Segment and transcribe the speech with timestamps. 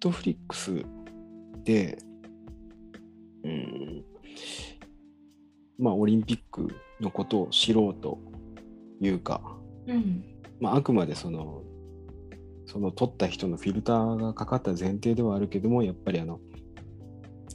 [0.00, 0.84] トフリックス
[1.64, 1.98] で、
[3.44, 4.04] うん、
[5.78, 6.68] まあ、オリンピック
[7.00, 8.18] のことを知ろうと
[9.00, 9.40] いうか、
[9.86, 10.24] うん。
[10.60, 11.62] まあ、あくまでその、
[12.66, 16.40] その撮った人のフィルターがかかった前提ではあるけども、やっぱりあの、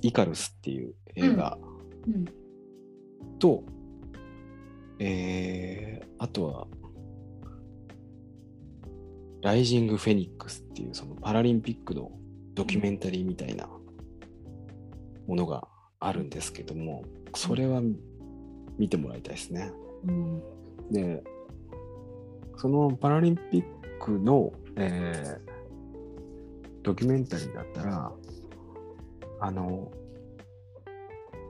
[0.02, 1.57] イカルスっていう映画
[2.07, 2.25] うん。
[3.39, 3.63] と、
[4.99, 6.67] えーあとは、
[9.41, 12.11] ライジング・フェニックスっていうそのパラリンピックの
[12.53, 13.67] ドキュメンタリーみたいな
[15.27, 15.67] ものが
[15.99, 17.03] あるんですけども、
[17.35, 17.81] それは
[18.77, 19.71] 見てもらいたいですね。
[20.07, 20.41] うん
[20.91, 21.23] で、
[22.58, 23.64] そのパラリンピッ
[24.00, 25.53] クの、えー
[26.83, 28.11] ドキュメンタリーだったら、
[29.39, 29.92] あの、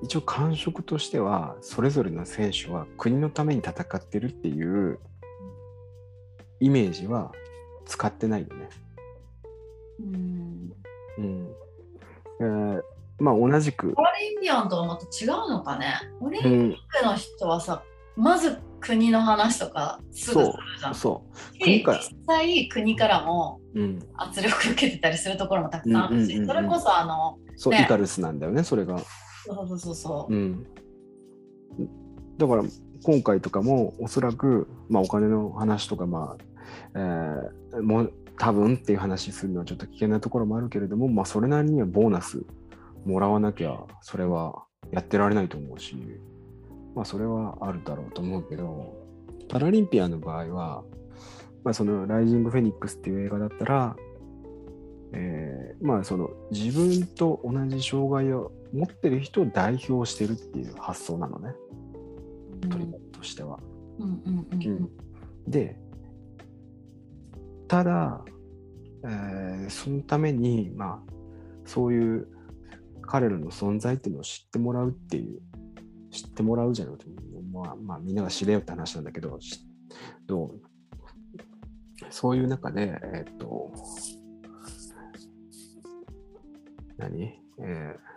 [0.04, 5.00] 一応感触としては、それぞれの選手は国のために戦ってるっていう
[6.60, 7.32] イメージは
[7.86, 8.70] 使ってないよね。
[10.00, 10.74] うん
[11.18, 11.48] うん。
[12.42, 12.82] えー
[13.20, 17.84] まあ同じくパ、ラリンピアンとはまた違うのかねオリンピッうん、クの人はさ、
[18.16, 20.96] まず国の話とかすぐするじゃん。
[20.96, 21.24] そ
[21.56, 29.00] う、で国から実際国からもうん、圧力受けてたりするところもたくさんあるし、うんうんうんうんそれこそあの、そう、ねイカルスなんだよね、それが。
[29.46, 30.34] そうそうそうそう。
[30.34, 30.68] うん。
[32.38, 32.64] だから、
[33.04, 36.44] 今回とかも、おそらく、まあ、お金の話とか、まあ、
[36.96, 42.44] えーもう、多分っていう話するのはちょっと危険なところもあるけれども、まあ、それなりにはボーナス
[43.06, 45.96] もらわなきゃ、それはやってられないと思うし、
[46.96, 48.94] まあ、それはあるだろうと思うけど、
[49.50, 50.84] パラリンピアンの場合は、
[51.64, 53.96] まあ、その、ライジング・フェニックスっていう映画だったら、
[55.14, 61.54] えーまあその自分と同じ障害を持ってる人を代表してるっていう発想なのね、
[62.70, 63.60] 取り方としては。
[64.00, 64.90] うんうんうんうん。
[65.48, 65.78] で、
[67.74, 68.24] ただ、
[69.04, 71.14] えーそのために、まあ、
[71.66, 72.28] そういう
[73.02, 75.42] 彼らの存在っていうのを知ってもらうっていう、
[76.12, 77.06] 知ってもらうじゃなくて、
[77.52, 79.40] まあ、まあ、みんなが知れよって話なんだけど、
[80.28, 80.62] どう？
[82.12, 83.74] そういう中で、えーっと、
[86.98, 87.24] 何？
[87.58, 88.14] えー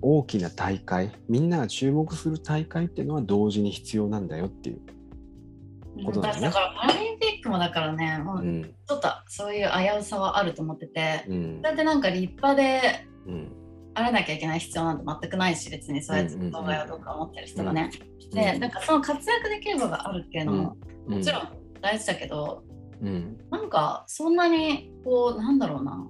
[0.00, 4.82] 大きな大会、みんなが注目する大会っていうのは同時に必要なんだよっていう。
[6.04, 6.40] ことだね。
[6.40, 8.62] だからパラリンピックもだからね、もう、うん。
[8.62, 11.62] ちょっとそういう危うさはあると思ってて、うん。
[11.62, 13.52] だってなんか立派でうん。
[13.94, 16.52] あらなきゃいけない必要なんて全くないし、別にそうやってうんうんうん。
[16.52, 17.90] 障害をどうか持ってる人がね。
[18.22, 18.30] うん。
[18.30, 20.76] で、なんかその活躍できる場があるっていうのも、
[21.06, 21.14] うん。
[21.18, 21.48] もちろん
[21.80, 22.62] 大事だけど、
[23.02, 23.36] うん。
[23.50, 26.08] なんかそんなにこう、なんだろうな。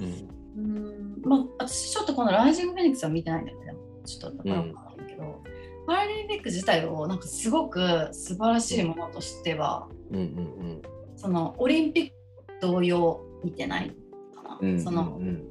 [0.00, 0.06] うん。
[0.06, 1.22] うーん。
[1.22, 3.62] まあ、私ちょっとこのライジング・フェニックスは見てないんだけど、
[4.04, 5.42] ちょっとだから分かんないけど、
[5.86, 10.82] パラリンピック自体をなんかすごく素晴らしいものとしては、うんうん
[11.16, 12.14] そのオリンピック
[12.62, 13.92] 同様見てない
[14.34, 14.58] かな。
[14.60, 15.46] うんそのうん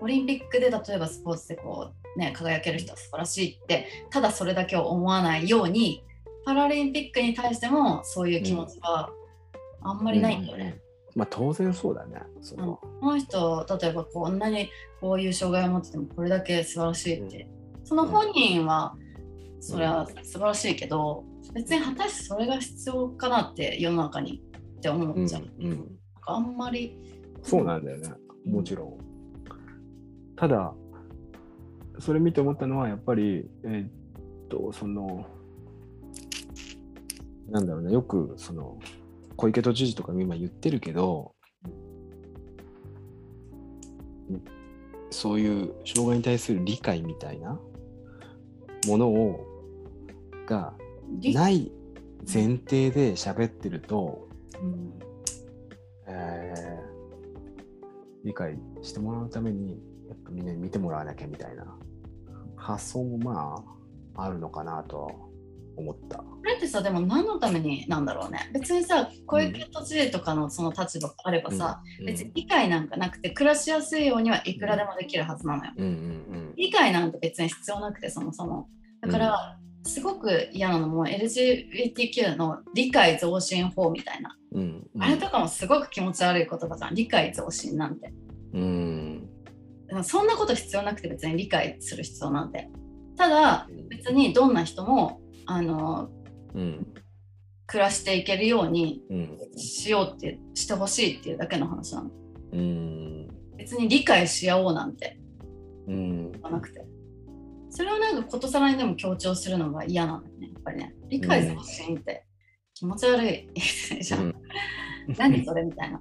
[0.00, 6.02] オリンピックで例えばスポーツでこう、ね、輝ける人は素晴らしいってただそれだけを思わないように
[6.44, 9.10] パラリンピックに対してもそういう気持ちは
[9.82, 10.80] あんまりないんだよね。
[11.14, 12.22] まあ当然そうだね。
[12.40, 17.48] それはこの人例えばこんなにこういう障害を持っててもこれだけ素晴らしいって、
[17.84, 18.96] その本人は
[19.60, 24.42] それは素晴らしいけど別に果たしてそれが必要かなって世の中に
[24.78, 25.42] って思っちゃう。
[25.58, 26.96] うんうんあんまり
[27.42, 28.10] そうなんだよね。
[28.44, 28.98] もちろん。
[30.36, 30.74] ただ、
[31.98, 33.90] それ見て思ったのは、やっぱり、えーっ
[34.48, 35.26] と、その、
[37.50, 38.78] なんだろうね、よく、その、
[39.36, 41.34] 小池都知事とかも今言ってるけど、
[45.10, 47.58] そういう障害に対する理解みたいな
[48.86, 49.46] ものを、
[50.50, 50.74] が
[51.20, 51.70] 理ない
[52.30, 54.28] 前提で喋ってると、
[54.60, 54.92] うん
[56.06, 56.90] えー
[58.22, 61.64] 理解してもらうために、やっぱみんなに見てもらわなきゃみたいな
[62.54, 63.64] 発想もま
[64.14, 65.12] あ、あるのかなとは
[65.78, 66.18] 思った。
[66.18, 75.72] これってさでも何のためになんだろうね別にさ小池都知事とかのその立場があればさ、うん別に理解なんかなくて暮らしやすいようにはいくらでもできるはずなのよ。
[76.56, 78.68] 理解なんて別に必要なくてそもそも。
[79.00, 79.58] だから、
[79.90, 84.90] すごく嫌なのも LGBTQ の理解増進法みたいな、うんうん。
[84.94, 86.94] うんあれとかもすごく気持ち悪い言葉じゃん。
[86.94, 88.12] 理解増進なんて。
[88.54, 89.28] うん。
[90.04, 92.70] そんなこと必要なくて別に理解する必要なんて。
[93.16, 96.08] ただ別にどんな人もあの
[96.54, 96.86] うん。
[97.66, 99.38] 暮らしていけるようにうん。
[99.56, 102.10] しようってしてほしいっていうだけの話なの。
[102.52, 103.28] うん。
[103.56, 105.18] 別に理解し合おうなんて。
[105.88, 106.32] うん。
[106.32, 106.84] なくて。
[107.70, 110.48] それをなんかことさらにでも強調するのが嫌なんだよね。
[110.52, 110.94] やっぱりね。
[111.08, 112.24] 理解増進って
[112.74, 113.48] 気持ち悪い
[114.02, 114.34] じゃん。
[115.16, 116.00] 何それみたいな。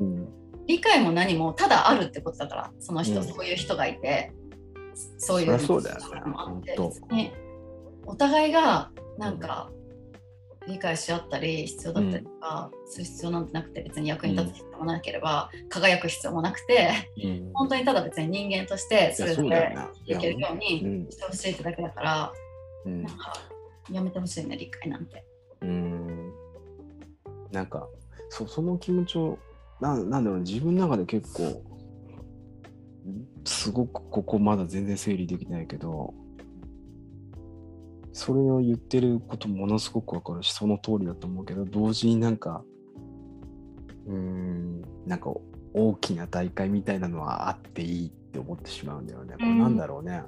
[0.00, 0.38] うん
[0.68, 4.32] 理解も何もただあるってことだからその人、うんそういう人がいて
[5.16, 6.76] そういうそりゃそうだよねもあって
[8.06, 9.70] お互いがなんか
[10.68, 16.90] 理解し合ったり必要だったりとか、する必要なんてなくて別に役に立つ必要もなければ、輝く必要もなくて
[17.24, 17.50] うん。
[17.54, 19.92] 本当にただ別に人間としてそれぞれいやそうだよね。
[20.06, 21.10] 生きるよううにん。
[21.10, 22.32] してほしいってだけだから、
[22.84, 23.02] うん。
[23.02, 23.32] なんか
[23.90, 25.24] やめてほしいね理解なんて。
[25.62, 26.32] うん。
[27.50, 27.88] なんか
[28.28, 29.38] そその気持ちを
[29.80, 31.62] ななんだろう自分の中で結構
[33.44, 36.12] すごくここまだ全然整理できないけど
[38.18, 42.64] それを言ってることものすごくわかるしその通りだと思うけど同時になんか
[44.06, 45.32] うーんなんか
[45.72, 49.34] 大きな大会みたいなのはあっていいって思ってしまうんだよね。
[49.38, 50.22] これなんだろうね。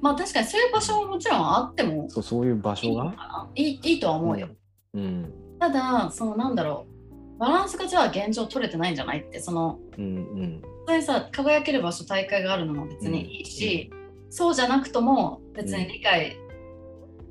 [0.00, 3.04] まあ確かにそういう場所ももちろんあってもそうそういう場所が？
[3.04, 4.48] ないいいいとは思うよ。
[4.94, 5.32] うん。
[5.58, 6.86] ただそのなんだろ
[7.36, 11.02] うバランスがじゃあ現状取れてないんじゃないってそのうんうん。
[11.02, 13.90] さ輝ける場所大会があるのも別にいいし、
[14.30, 16.36] そうじゃなくとも別に理解、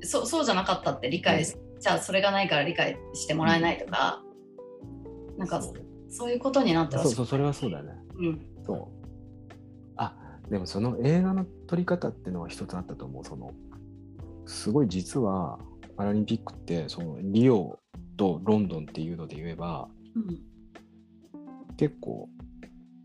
[0.04, 4.22] そそうじゃなかったって理解し、じゃあそれがないから理解してもらえないとか、
[5.38, 5.62] なんか
[6.08, 6.30] そう。
[6.32, 7.92] いうことになってほしいそうそう、それはそうだね。
[8.18, 8.46] うん。
[8.64, 8.88] そう。
[9.96, 10.14] あ、
[10.48, 13.24] でもその映画の撮り方っていうのは一つあったと思う。
[13.24, 13.52] その、
[14.46, 15.58] すごい実は
[15.96, 17.78] パラリンピックって、そのリオ
[18.16, 20.40] とロンドンっていうので言えば、うん。
[21.76, 22.28] 結構、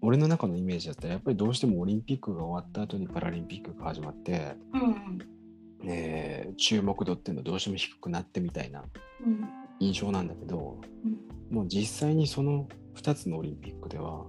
[0.01, 5.38] 俺の中のイメージだったら、やっぱりどうしてもオリンピックが終わった後にパラリンピックが始まって、うん
[5.85, 8.83] えー注目度っていうのはどうしても低くなってみたいな
[9.25, 9.47] うん
[9.79, 10.81] 印象なんだけど、
[11.49, 12.67] もう実際にその
[12.97, 14.25] 2つのオリンピックでは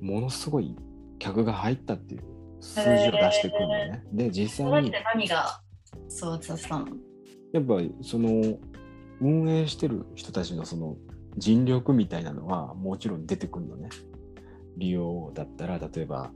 [0.00, 0.74] ものすごい
[1.20, 2.22] 客が入ったっていう
[2.60, 4.04] 数字を出してくるんだよね。
[4.12, 5.60] で実際に何が
[6.08, 6.86] そうさせたの？
[7.52, 8.58] やっぱりその
[9.20, 10.96] 運営してる人たちのその
[11.36, 13.90] 尽力みたいなのはもちろん出てくるのね。
[14.76, 16.30] 利用だったら例えば、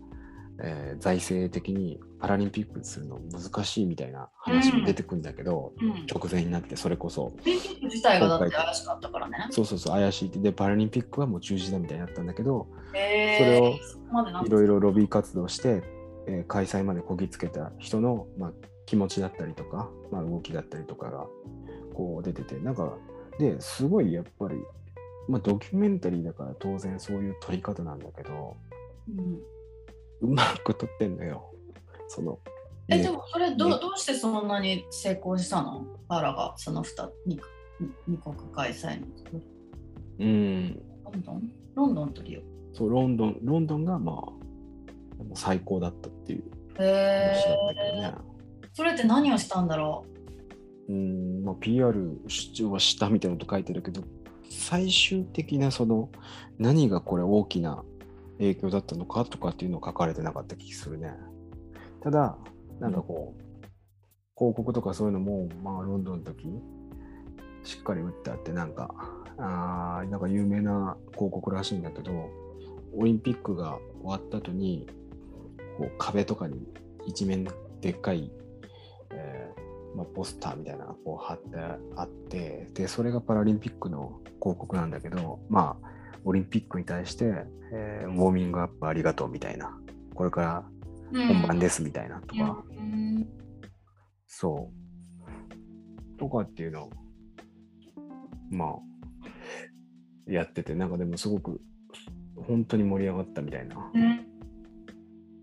[0.60, 6.06] えー財政的にパラリンピックするの難しいみたいな話も出てくるんだけど、うん。
[6.06, 9.46] 直前になってそれこそオリンピック自体がだって怪しかったからね。
[9.50, 10.38] そうそうそう怪しいって。
[10.38, 13.38] でパラリンピックはもう中止だみたいになったんだけどへー。
[13.38, 15.82] それをいろいろロビー活動して、
[16.26, 18.52] えー開催までこぎつけた人の、まあ、
[18.86, 21.26] 気持ちだったりとか、まあ、動きだったりとかが
[21.94, 22.96] こう出ててなんか
[23.38, 24.56] ですごいやっぱり、
[25.28, 28.56] まあ、ドキュメンタリーだから当然そういう撮り方なんだけど
[29.08, 29.38] うん
[30.22, 31.50] うまく撮ってんのよ。
[32.08, 32.38] その
[32.88, 35.84] ねえでもそれどねうどうしてそんなに成功したの？
[36.08, 37.40] パラがその 2, 二
[38.06, 39.06] 二国開催の
[40.18, 40.82] うん。
[41.04, 41.52] ロンドン？
[41.74, 42.40] ロンドンとリオ。
[42.72, 44.34] そうロンドンロンドンがまあも
[45.20, 46.44] う最高だったっていう。
[46.78, 48.14] へ話だったけどえね。
[48.72, 50.04] それって何をしたんだろ
[50.88, 50.92] う？
[50.92, 52.20] ん、まあ、PR
[52.70, 54.02] はしたみたいなこと書いてるけど、
[54.50, 56.10] 最終的なその
[56.58, 57.84] 何がこれ大きな
[58.42, 61.14] 影響だったのかとかっていうのは書かれてなかった気するね。
[62.00, 62.36] ただ、
[62.80, 63.42] なんかこう、
[64.36, 66.48] 広告とかそういうのも、まあ、ロンドンの時
[67.62, 68.92] しっかり打ってあって、なんか、
[69.38, 72.12] あーなんか有名な広告らしいんだけど、
[72.94, 74.88] オリンピックが終わった後に、
[75.78, 76.66] こう壁とかに
[77.06, 77.46] 一面
[77.80, 78.30] でっかい、
[79.12, 81.56] えーまあ、ポスターみたいなのがこう貼って
[81.96, 85.92] あって、で、それがパラリンピックの広告なんだけど、まあ、
[86.24, 89.78] オリンピックに対して、えーウォーミングアップありがとうみたいな、
[90.14, 90.64] これから
[91.12, 91.26] う。
[91.26, 93.26] 本番ですみたいなとか、うん
[94.26, 94.70] そ
[96.16, 96.18] う。
[96.18, 96.90] とかっていうのを、
[98.50, 98.78] まあ、
[100.30, 101.60] やってて、なんかでもすごく、
[102.36, 104.32] 本当に盛り上がったみたいな、うん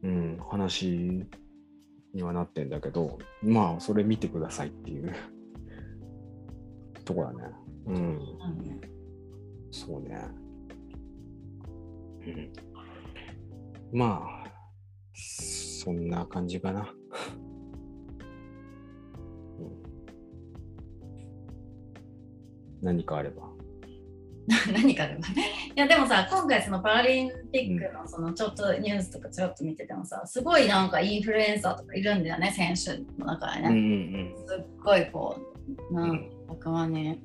[0.03, 1.25] うん、話
[2.13, 5.13] にはなってんだけど、まあ、それ見てくださいっていう
[7.05, 7.37] とこだね。
[7.87, 8.19] うん、うん
[9.71, 10.27] そうね。
[12.33, 13.99] うん。
[13.99, 14.51] まあ、
[15.13, 16.93] そんな感じかな。
[19.59, 19.81] うん、
[22.81, 23.49] 何かあれば。
[24.73, 25.71] 何かあればね。
[25.75, 33.69] いやでもさ今回そのパラリンピックのそのちょっとニュースとかちょっと見ててもさすごいなんかインフルエンサーとかいるんだよね選手の中でね。
[33.69, 35.35] んすっごいこ
[35.91, 37.21] ううん何100万人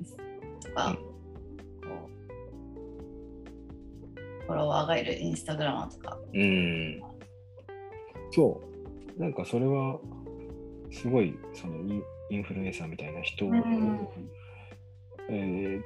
[0.61, 0.97] とか、
[4.45, 6.17] フォロワーがいるインスタグラマーとか。
[6.33, 6.41] うん。
[6.41, 7.01] うん。
[8.31, 8.61] そ
[9.17, 9.21] う。
[9.21, 9.99] なんかそれは、
[10.91, 11.75] すごい、その
[12.29, 13.51] インフルエンサーみたいな人を、
[15.29, 15.81] えー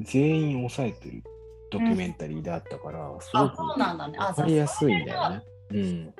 [0.00, 1.22] 全員抑えてる
[1.70, 4.18] ドキュメンタリーであったから、うなんだね。
[4.18, 5.42] あわかりやすいんだよね。
[5.70, 6.14] うん。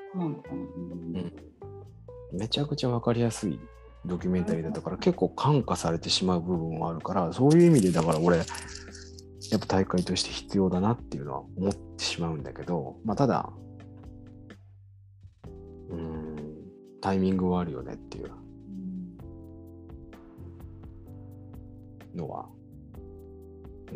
[2.33, 3.61] めちゃくちゃわかりやすい
[4.04, 8.40] ドキュメンタリーだったから、結構感化されてしまう部分もあるから、そういう意味で、だから俺、
[9.50, 13.50] やっぱ大会として必要だなっていうのは思ってしまうんだけど、まあ、ただ、
[15.90, 16.54] うーん、
[17.00, 18.30] タイミングはあるよねっていう
[22.16, 22.48] のは、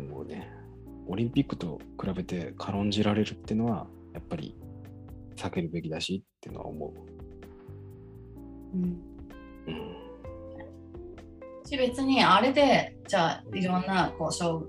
[0.09, 0.51] もうね、
[1.07, 4.55] オリンピックと比べて軽んじられるっていうのは、やっぱり
[5.35, 6.93] 避けるべきだしっていうのは思
[8.73, 8.85] うんう。
[9.67, 9.95] うん。
[11.65, 14.65] し別にあれでじゃあいろんなこう障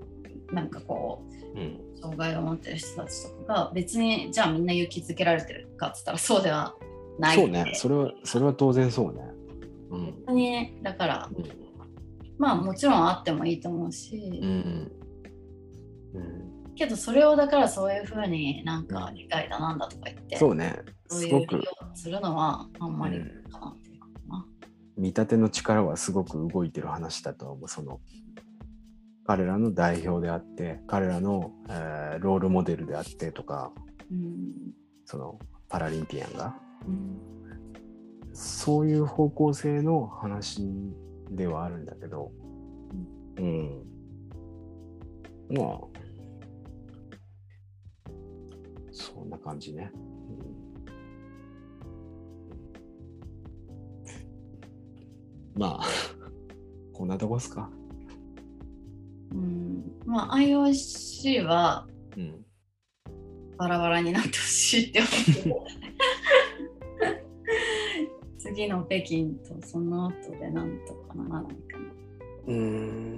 [0.53, 1.23] なんかこ
[1.55, 1.91] ううん。
[2.01, 6.73] 障害を持ってる人たちとかが別にじゃあみんな勇気づけられてるかっつったらそうでは
[7.19, 9.21] ないそうね、それは、それは当然そうね。
[9.91, 10.05] うん。
[10.25, 11.61] 別にだからうん
[12.39, 14.91] まあもちろんあってもいいと思うし、うん。
[16.15, 16.73] うん。
[16.75, 23.19] けどそれをだからそういうふうになんか理解だなんだとか言って、そうね、そういう利すごく用するのはあんまり
[23.51, 24.45] かなっていうかな。
[24.97, 27.67] 見立ての力はすごく動いてる話だと思う。
[27.67, 27.99] その
[29.25, 33.71] 彼らの代表であって、彼らの、えーロールモデルであってとか、
[34.11, 34.73] うん
[35.05, 36.55] そのパラリンピアンが、
[36.87, 37.31] うん
[38.33, 40.61] そういう方向性の話
[41.29, 42.31] ではあるんだけど、
[43.37, 43.83] うん。
[45.49, 45.79] まあ、
[48.91, 49.91] そんな感じね。
[49.93, 49.97] う
[55.57, 55.85] んまあ、
[56.93, 57.69] こんなとこっすか。
[59.31, 62.45] うんまあ IOC はうん。
[63.57, 65.01] バラバラになってほしいって
[65.45, 65.63] 思う。
[68.39, 71.85] 次の北京とその後でなんとかならないかな。
[72.47, 73.11] うーん。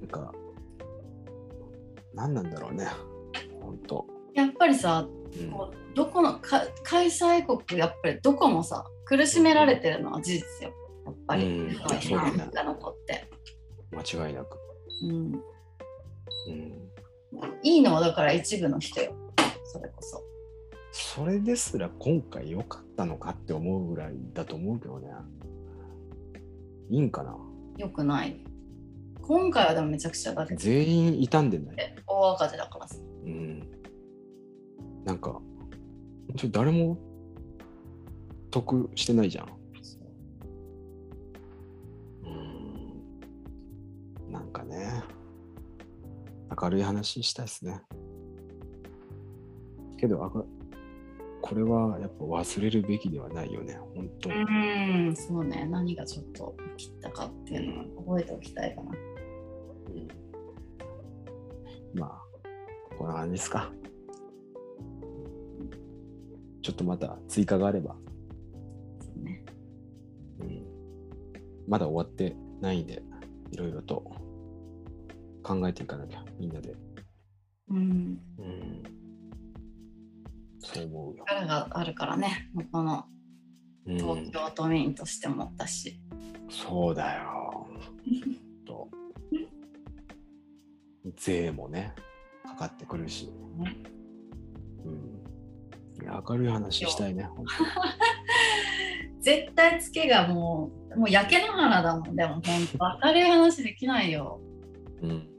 [0.00, 0.32] なんか、
[2.14, 2.86] 何なんだろうね。
[3.60, 4.06] ほんと。
[4.34, 5.52] やっぱりさ、うん
[5.94, 10.74] どこのか開催国やっぱりどこもさ苦しめられてるのは事実よ。
[11.06, 13.28] やっぱり、うんそのそうだねが残って、
[13.92, 14.58] 間違いなく。
[15.04, 15.32] うん。
[15.32, 15.40] うん。
[17.62, 19.14] いいのはだから一部の人よ。
[19.64, 20.22] それこそ。
[20.92, 25.10] それですら今回良かったのかって思うぐらいだと思うけどね。
[26.88, 27.36] いいんかな？
[27.76, 28.40] よくない。
[29.20, 31.76] 今回はでもめちゃくちゃだ全員傷んでない。
[32.06, 32.96] 大赤字だからさ。
[33.24, 33.60] うん。
[35.04, 35.40] なんか、
[36.36, 36.96] ちょ誰も
[38.50, 39.48] 得してないじゃん。
[46.60, 47.82] 明るい話したいですね。
[49.98, 50.44] けど、あか
[51.42, 54.34] これはやっぱ忘れるべきではないよね、本当に。
[54.36, 55.66] うん、そうね。
[55.70, 58.90] 何がちょっと起きたかっていうのは覚えておきたいかな。
[58.90, 58.94] う
[59.92, 60.26] ん
[61.94, 62.22] まあ、
[62.98, 63.72] こんな感じですか。
[66.62, 67.96] ちょっとまた追加があれば、
[69.00, 69.44] そうね。
[70.40, 70.66] うん、
[71.68, 73.02] まだ終わってないんで、
[73.52, 74.04] いろいろと
[75.46, 76.74] 考えていかなきゃ、みんなで。
[77.68, 77.78] うん。
[77.78, 78.82] うん、
[80.58, 81.24] そう思うよ。
[81.24, 82.50] 力があるからね。
[82.72, 83.04] この
[83.86, 86.00] うん、東京都民としてもだし。
[86.50, 87.68] そうだよ。
[88.66, 88.88] と
[91.14, 91.94] 税もね、
[92.44, 93.30] かかってくるし。
[93.56, 93.76] ね
[94.84, 95.22] うん、
[96.28, 97.22] 明るい話したいね。
[97.22, 97.46] 本
[99.22, 102.16] 絶対ツケがもう、もう焼け野原だもん。
[102.16, 104.40] でも本当明るい話できないよ。
[105.00, 105.35] 当うん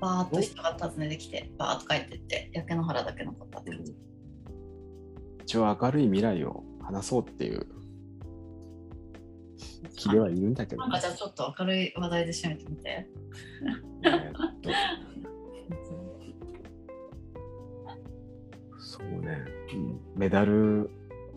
[0.00, 3.94] バーッと人が訪ねてきて、バーッと帰ってって、焼け野原だけ残ったって感じ。
[5.42, 7.66] 一応明るい未来を話そうっていう。
[9.96, 13.06] 気ではいるんだけど、なんかじゃあちょっと明るい話題で締めてみて。
[14.04, 14.70] えーっと。
[18.78, 20.00] そうね、うん。
[20.14, 20.90] メダル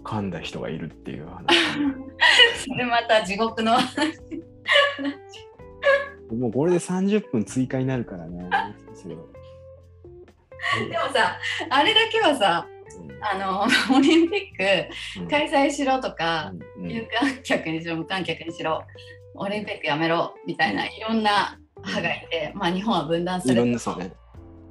[0.03, 1.45] 噛んだ人がいるっていう話。
[2.67, 3.77] それまた地獄の
[6.35, 8.49] もうこれで30分追加になるからね。
[9.05, 12.67] でもさあれだけはさ
[12.99, 13.61] うんあの
[13.95, 15.27] オリンピッうん。
[15.27, 16.85] ク開催しろとか、うん。
[16.85, 16.91] うん。
[16.91, 18.83] 有観客にしろ無観客にしろ
[19.35, 23.77] オリンピックやめろみたいないろんな派がいて、まあ、日本は分断されね。
[23.77, 23.97] さ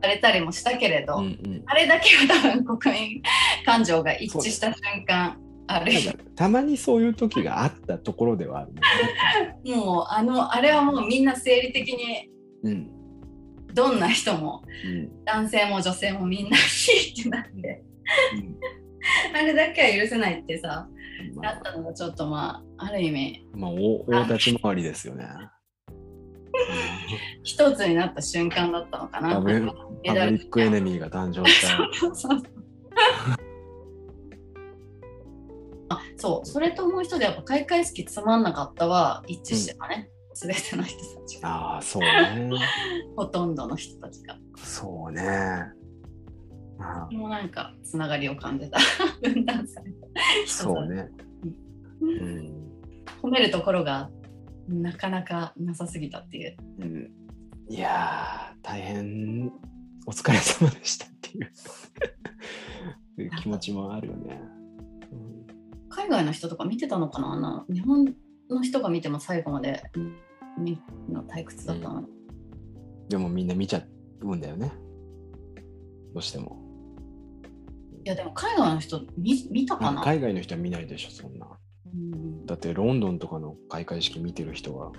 [0.02, 1.62] れたりもしたけれど、うんうん。
[1.66, 3.22] あれだけは多分国民
[3.64, 9.74] 感情が一致した瞬間あるなんかたまにそういう時があったところではあるね。
[9.74, 12.30] もうあのあれはもうみんな生理的に
[12.62, 12.90] うん
[13.74, 17.84] どんな人もうん男性も女性もみんなヒーってなって
[19.34, 20.88] あれだけは許せないってさ
[21.32, 25.26] うんまあなったのがちょっとまあある意味まあ、大大立ち回りですよね。
[27.44, 29.34] 一つになった瞬間だったのかな。
[29.34, 31.76] パブリックエネミーが誕生した。
[31.94, 32.57] そうそうそう
[36.18, 36.46] そう。
[36.46, 41.48] それともう一つやっぱ開会式つまんなかったは一致してたね、全ての人たちが。
[41.48, 42.50] ああ、そうね。
[43.16, 44.36] ほとんどの人たちが。
[44.56, 45.22] そうね。
[46.80, 48.78] あもうなんかつながりを感じた。
[49.22, 50.08] 分断された
[50.46, 51.08] そうね。
[52.00, 52.58] うん。
[53.22, 54.10] 褒めるところが
[54.68, 56.56] なかなかなさすぎたっていう。
[56.80, 57.10] うん、
[57.68, 59.52] いやー、大変
[60.06, 63.30] お疲れ様でしたっていう。
[63.42, 64.57] 気持ちもあるよね。
[66.08, 67.66] うん海外の人とか見てたのかな？
[67.68, 68.14] 日本
[68.48, 69.82] の人が見ても最後まで
[70.58, 70.78] 見る
[71.12, 72.06] の退屈だったのに、
[73.10, 73.82] でもみんな見ちゃ
[74.22, 74.72] うんだよね。
[76.14, 76.64] どうしても。
[78.06, 81.46] いやでも海外の人見見たかな、海外の人は見ないでしょ、そんな。
[81.94, 82.46] うん。
[82.46, 84.92] だってロンドンとかの開会式見てる人は、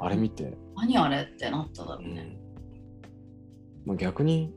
[0.00, 2.36] あれ見て、何あれってなっただろうね、
[3.86, 4.52] まあ、逆に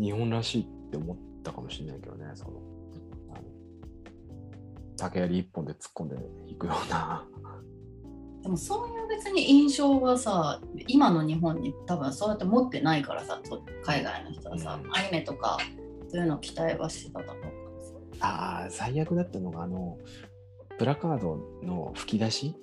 [0.00, 2.52] 日本らしいって思ったかもしれないけどね、その
[4.96, 7.26] 竹槍一本で突っ込んでいくような。
[8.42, 14.96] でもそういう別に印象はさ今の日本に多分そうやって持ってないからさと海外の人はさ、うん。
[14.96, 15.58] アニメとか
[16.08, 17.36] そういうの期待はしてただろう
[18.20, 19.98] ああ、最悪だったのが、あの、
[20.78, 22.54] プラカードの吹き出し？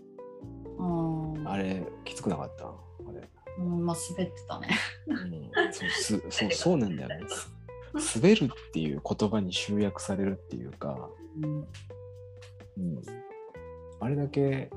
[0.78, 1.48] うん。
[1.48, 2.66] あれ、きつくなかった？
[2.66, 2.72] あ
[3.14, 3.30] れ。
[3.58, 4.70] うんまあ滑ってたね。
[5.08, 7.20] うん、そうすそうそうなんだよね。
[7.98, 11.10] す滑るっていう言葉に集約されるっていうか、
[11.42, 11.68] うん
[12.80, 13.02] うん、
[14.00, 14.70] あれだけ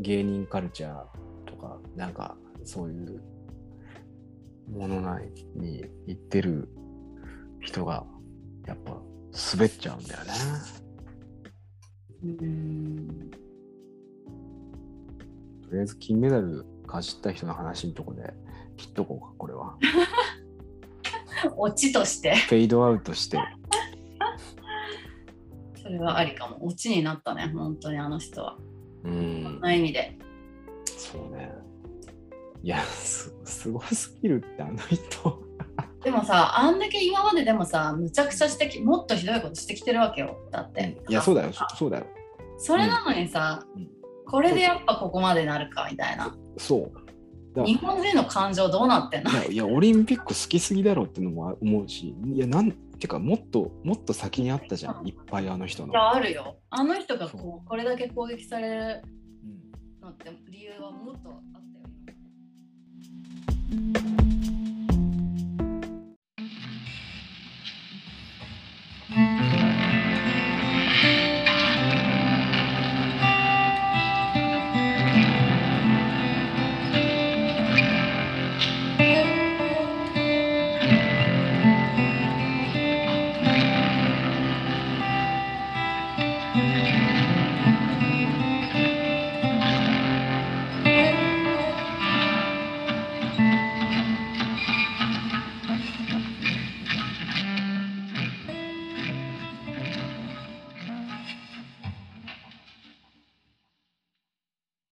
[0.00, 1.04] 芸人カルチャー
[1.44, 3.22] とか、なんかそういう
[4.70, 6.68] もの内に行ってる
[7.60, 8.04] 人が、
[8.66, 8.96] やっぱ
[9.52, 10.32] 滑っちゃうんだよね。
[12.24, 13.30] うん
[15.62, 18.32] とりあえず金メダルかじった人の話のとこで
[18.78, 19.76] 切っとこうか、これは。
[21.58, 23.38] オチとしてフェードアウトして。
[25.94, 26.66] それはありかも。
[26.66, 28.56] オチになったね本当にあの人は。
[29.04, 29.42] うん。
[29.44, 29.60] そん。
[29.60, 30.18] な意味で。
[30.86, 31.52] そうね。
[32.62, 35.42] いや、すすごすぎるって、あの人。
[36.02, 40.36] でもさあんだけ今まででもさむちゃくちゃしてきもっとひどいことしてきてるわけよ。
[40.50, 41.00] だって。
[41.08, 42.06] いや、そうだよ、そそうだよ。
[42.58, 43.88] それなのにさ、うん。
[44.26, 46.36] これでやっぱここまでなるかみたいな。
[46.56, 47.03] そう。
[47.54, 47.64] だ。
[47.64, 49.30] 日本人の感情どうなってんの？
[49.30, 55.92] いやいや、オリンピック好きすぎだろうってのも思うし、いや、なんてか、もっと、もっと先にあったじゃん、いっぱいあの人の。
[55.92, 56.58] いやあるよ。
[56.70, 59.02] あの人がそこうこれだけ攻撃される
[59.44, 60.00] うん。
[60.00, 61.42] のって理由はもっとあっ
[64.14, 64.23] たよ